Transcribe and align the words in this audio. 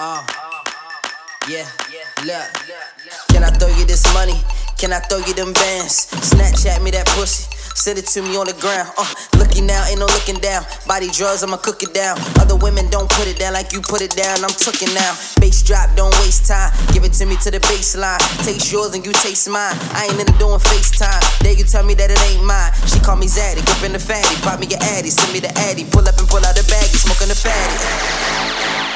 Uh, 0.00 0.24
yeah, 1.44 1.68
look. 2.24 2.48
Can 3.28 3.44
I 3.44 3.52
throw 3.52 3.68
you 3.68 3.84
this 3.84 4.00
money? 4.16 4.40
Can 4.80 4.96
I 4.96 4.98
throw 5.04 5.20
you 5.20 5.36
them 5.36 5.52
bands? 5.52 6.08
Snapchat 6.24 6.80
me 6.80 6.88
that 6.96 7.04
pussy. 7.12 7.44
Send 7.76 8.00
it 8.00 8.08
to 8.16 8.24
me 8.24 8.32
on 8.40 8.48
the 8.48 8.56
ground. 8.64 8.88
Uh, 8.96 9.04
looking 9.36 9.68
now, 9.68 9.84
ain't 9.92 10.00
no 10.00 10.08
looking 10.08 10.40
down. 10.40 10.64
Body 10.88 11.12
drugs, 11.12 11.44
I'ma 11.44 11.60
cook 11.60 11.84
it 11.84 11.92
down. 11.92 12.16
Other 12.40 12.56
women 12.56 12.88
don't 12.88 13.12
put 13.12 13.28
it 13.28 13.36
down 13.36 13.52
like 13.52 13.76
you 13.76 13.84
put 13.84 14.00
it 14.00 14.16
down. 14.16 14.40
I'm 14.40 14.56
cooking 14.64 14.88
now. 14.96 15.12
Bass 15.36 15.60
drop, 15.60 15.92
don't 16.00 16.16
waste 16.24 16.48
time. 16.48 16.72
Give 16.96 17.04
it 17.04 17.12
to 17.20 17.28
me 17.28 17.36
to 17.44 17.52
the 17.52 17.60
baseline. 17.68 18.24
Taste 18.40 18.72
yours 18.72 18.96
and 18.96 19.04
you 19.04 19.12
taste 19.12 19.52
mine. 19.52 19.76
I 19.92 20.08
ain't 20.08 20.16
into 20.16 20.32
doing 20.40 20.64
FaceTime. 20.64 21.44
They 21.44 21.60
can 21.60 21.68
tell 21.68 21.84
me 21.84 21.92
that 22.00 22.08
it 22.08 22.20
ain't 22.32 22.40
mine. 22.48 22.72
She 22.88 23.04
call 23.04 23.20
me 23.20 23.28
Zaddy, 23.28 23.60
in 23.84 23.92
the 23.92 24.00
fatty. 24.00 24.32
Pop 24.40 24.64
me 24.64 24.66
your 24.66 24.80
addy, 24.96 25.12
send 25.12 25.28
me 25.36 25.44
the 25.44 25.52
addy. 25.68 25.84
Pull 25.84 26.08
up 26.08 26.16
and 26.16 26.24
pull 26.24 26.40
out 26.40 26.56
the 26.56 26.64
baggie, 26.72 26.96
smoking 26.96 27.28
the 27.28 27.36
fatty. 27.36 28.89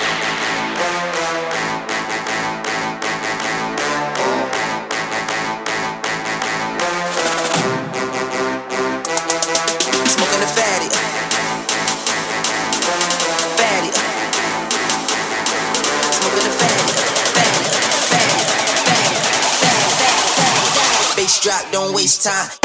Bass 21.17 21.41
drop, 21.41 21.71
don't 21.71 21.95
waste 21.95 22.23
time. 22.23 22.64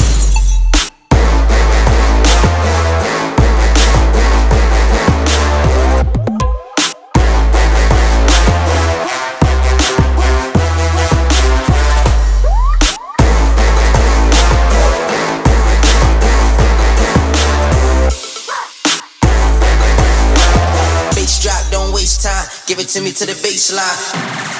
Give 22.68 22.80
it 22.80 22.90
to 22.90 23.02
me 23.02 23.14
to 23.14 23.26
the 23.26 23.32
baseline. 23.32 24.59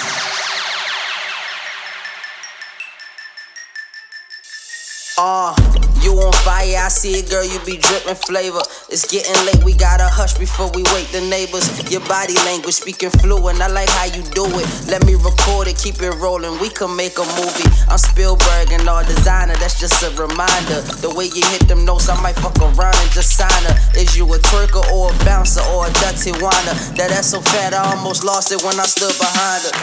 On 6.26 6.34
fire, 6.44 6.80
I 6.80 6.90
see 6.90 7.20
it, 7.20 7.30
girl, 7.30 7.44
you 7.44 7.60
be 7.66 7.78
dripping 7.78 8.16
flavor. 8.16 8.62
It's 8.90 9.08
getting 9.08 9.36
late, 9.46 9.64
we 9.64 9.74
gotta 9.74 10.08
hush 10.08 10.34
before 10.36 10.70
we 10.74 10.84
wake 10.92 11.10
the 11.12 11.22
neighbors. 11.30 11.68
Your 11.92 12.02
body 12.08 12.36
language 12.46 12.76
speaking 12.76 13.10
fluent, 13.22 13.62
I 13.62 13.68
like 13.68 13.90
how 13.90 14.10
you 14.12 14.24
do 14.36 14.46
it. 14.48 14.68
Let 14.88 15.06
me 15.06 15.16
record 15.16 15.68
it, 15.68 15.78
keep 15.78 16.02
it 16.02 16.14
rolling, 16.18 16.60
we 16.60 16.70
can 16.70 16.96
make 16.96 17.18
a 17.18 17.28
movie. 17.40 17.68
I'm 17.88 17.98
Spielberg 17.98 18.72
and 18.72 18.88
all 18.88 19.04
designer, 19.04 19.56
that's 19.58 19.80
just 19.80 20.04
a 20.04 20.10
reminder. 20.20 20.82
The 21.04 21.12
way 21.16 21.32
you 21.32 21.44
hit 21.54 21.68
them 21.68 21.86
notes, 21.86 22.10
I 22.10 22.20
might 22.22 22.36
fuck 22.36 22.58
around 22.60 22.98
and 23.00 23.12
just 23.12 23.38
sign 23.38 23.64
her. 23.70 23.76
Is 23.96 24.18
you 24.18 24.26
a 24.28 24.38
twerker 24.40 24.84
or 24.92 25.12
a 25.12 25.16
bouncer 25.26 25.64
or 25.72 25.88
a 25.88 25.92
dirty 26.00 26.32
whiner? 26.42 26.76
That 26.98 27.12
ass 27.12 27.32
so 27.32 27.42
fat, 27.42 27.74
I 27.74 27.96
almost 27.96 28.24
lost 28.24 28.52
it 28.52 28.62
when 28.64 28.80
I 28.80 28.86
stood 28.86 29.16
behind 29.18 29.64
her. 29.64 29.74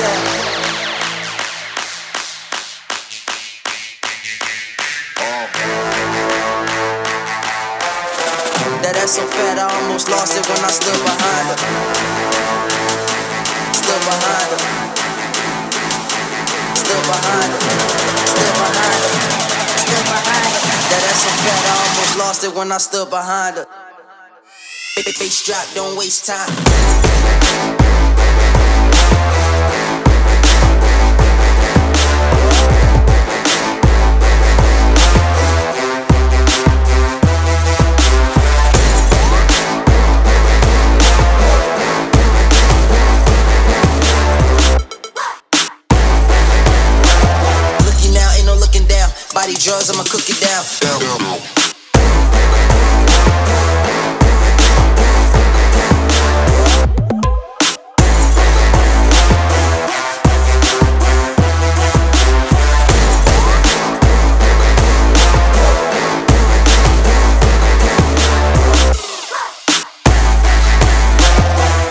Yeah. 0.00 0.86
That 5.56 5.85
ass 9.06 9.14
so 9.14 9.26
fat, 9.28 9.56
I 9.56 9.70
almost 9.70 10.10
lost 10.10 10.34
it 10.34 10.42
when 10.50 10.58
I 10.58 10.72
stood 10.74 10.98
behind 11.06 11.46
her. 11.46 11.58
Stood 13.70 14.02
behind 14.02 14.50
her. 14.50 14.60
Stood 16.74 17.04
behind 17.06 17.50
her. 17.54 17.60
Stood 18.26 18.54
behind 18.58 19.00
her. 19.06 19.14
Stood 19.86 20.06
behind 20.10 20.50
her. 20.54 20.62
That 20.90 21.02
ass 21.06 21.22
so 21.22 21.30
fat, 21.38 21.62
I 21.62 21.74
almost 21.86 22.14
lost 22.18 22.40
it 22.44 22.52
when 22.58 22.72
I 22.72 22.78
stood 22.78 23.08
behind 23.10 23.56
her. 23.58 23.66
Bass 24.96 25.46
drop, 25.46 25.66
don't 25.74 25.96
waste 25.96 26.26
time. 26.26 26.50
Body 49.46 49.58
drugs, 49.58 49.90
I'ma 49.90 50.02
cook 50.02 50.28
it 50.28 50.40
down. 50.40 50.64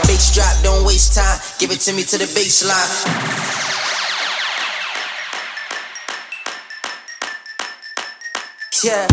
Bass 0.05 0.35
drop, 0.35 0.61
don't 0.61 0.85
waste 0.85 1.15
time. 1.15 1.39
Give 1.57 1.71
it 1.71 1.79
to 1.79 1.93
me 1.93 2.03
to 2.03 2.17
the 2.17 2.25
baseline. 2.25 3.64
Yeah. 8.83 9.07